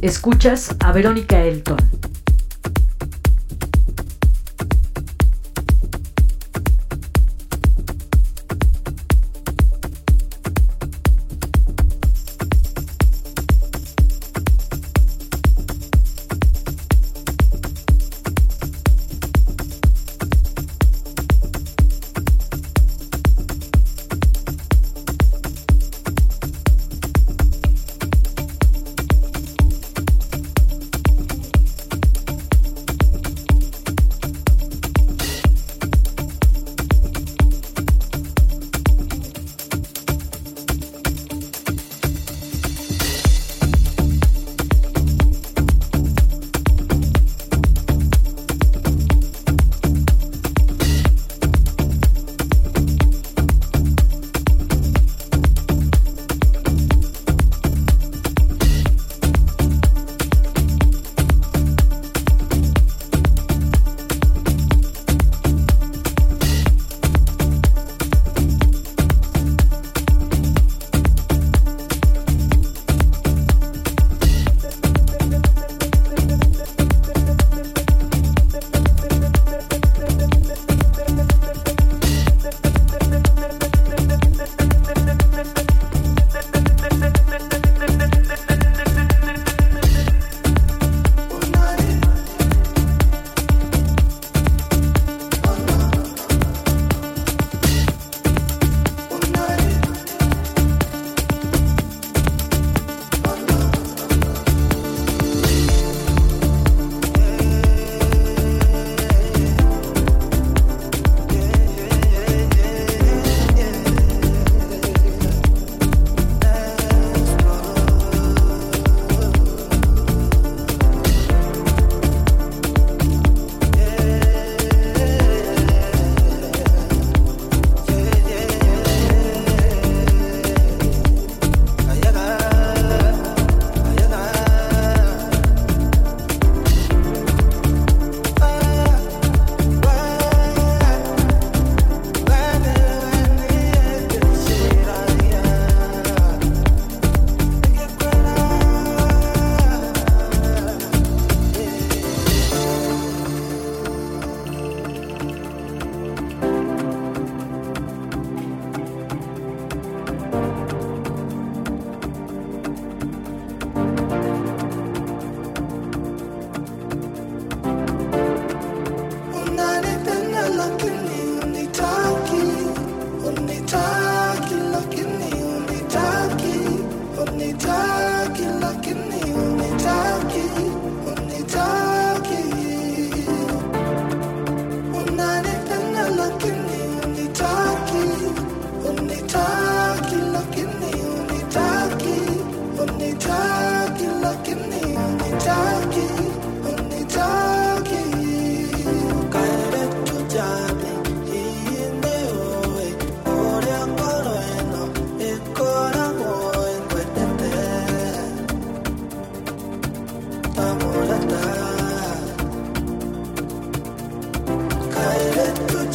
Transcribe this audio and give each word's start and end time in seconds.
Escuchas 0.00 0.74
a 0.80 0.92
Verónica 0.92 1.42
Elton. 1.42 1.78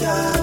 shine. 0.06 0.35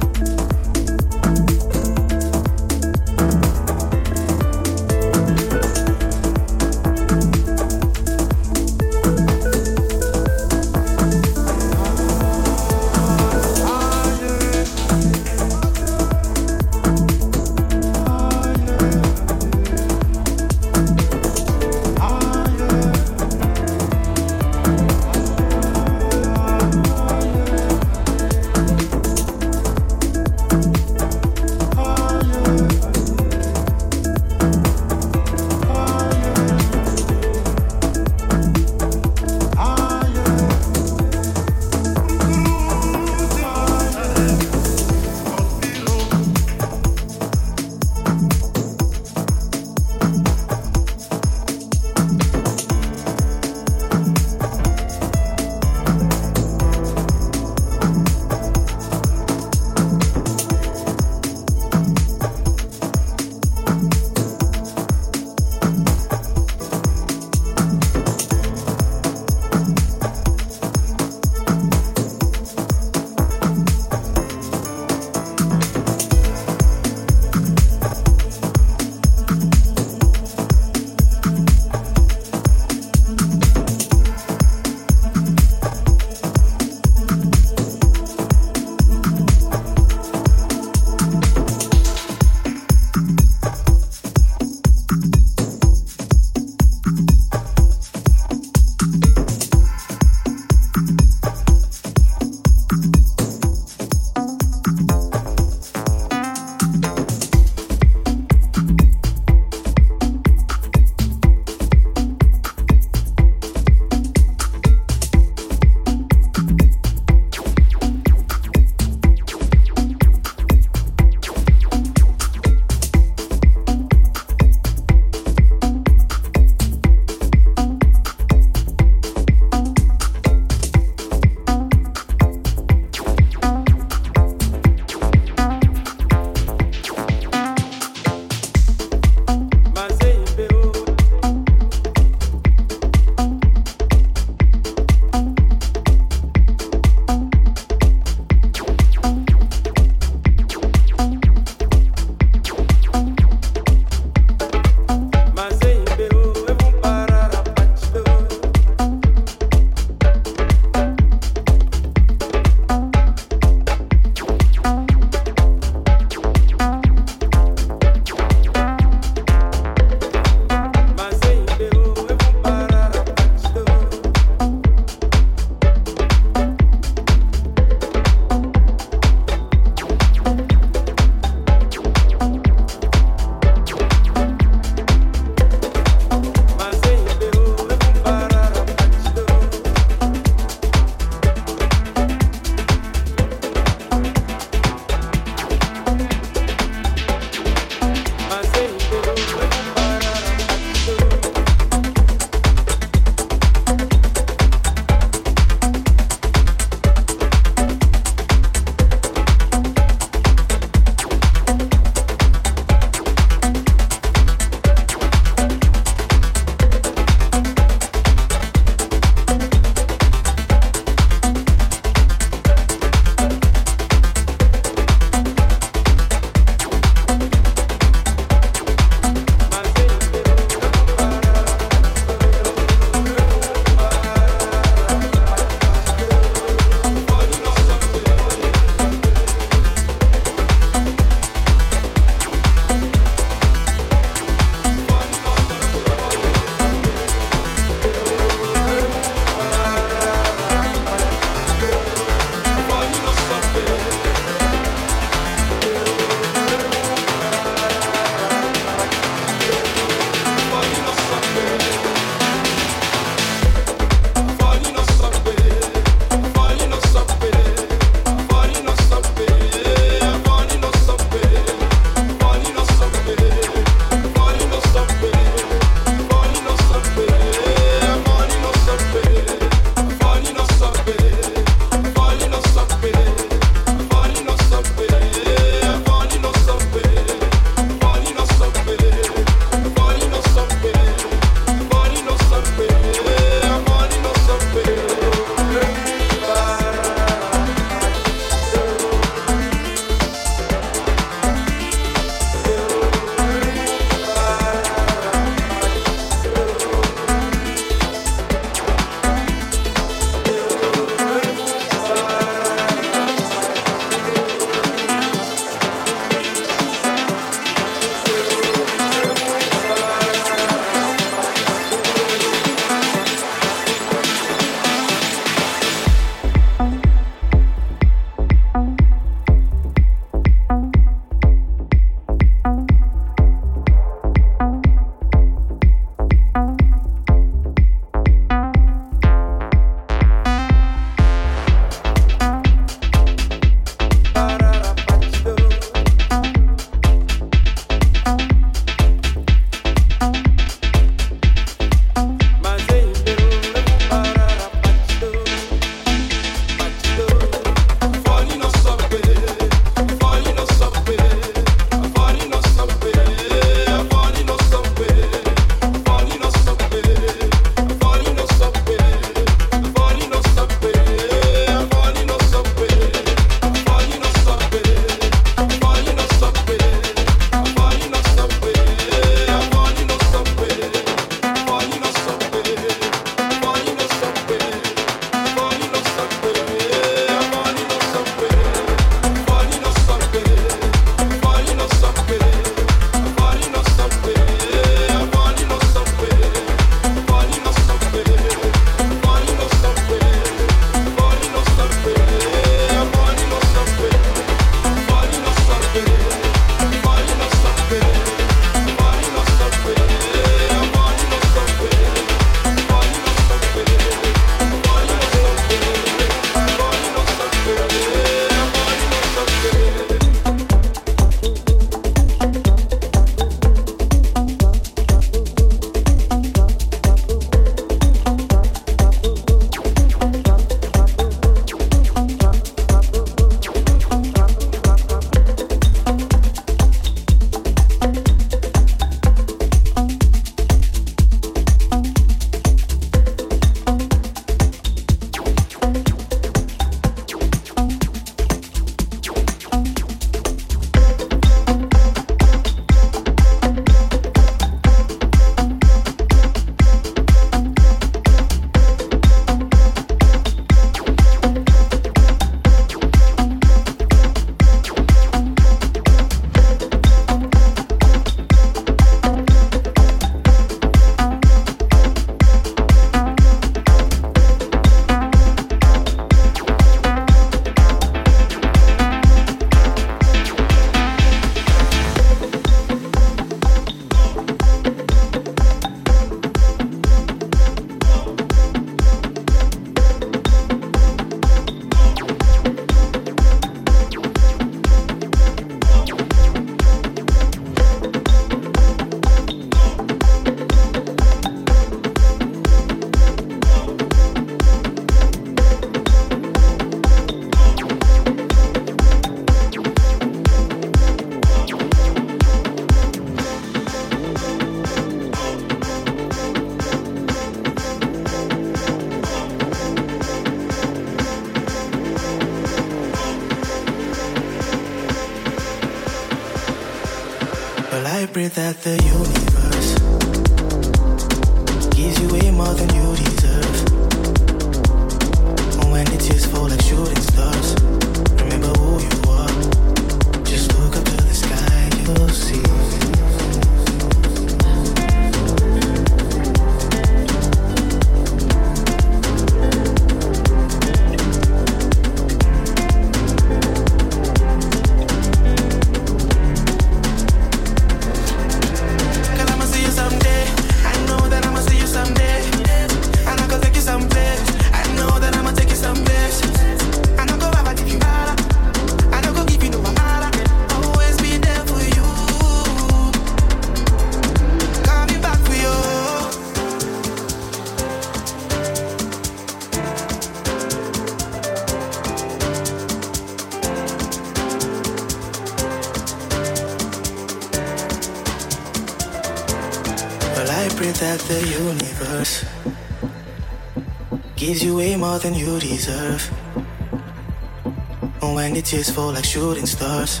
Tears 598.50 598.68
fall 598.68 598.92
like 598.92 599.04
shooting 599.04 599.46
stars. 599.46 600.00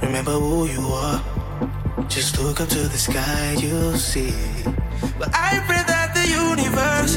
Remember 0.00 0.30
who 0.30 0.64
you 0.66 0.80
are. 0.80 1.20
Just 2.06 2.38
look 2.38 2.60
up 2.60 2.68
to 2.68 2.78
the 2.78 2.96
sky, 2.96 3.56
you'll 3.58 3.94
see. 3.94 4.32
But 5.18 5.30
I 5.34 5.58
pray 5.66 5.82
that 5.88 6.14
the 6.14 6.24
universe 6.30 7.16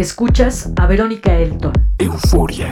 Escuchas 0.00 0.72
a 0.76 0.86
Verónica 0.86 1.36
Elton. 1.36 1.74
Euforia. 1.98 2.70